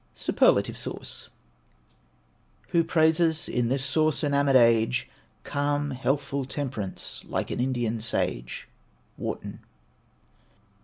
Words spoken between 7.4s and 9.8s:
an Indian sage? WARTON.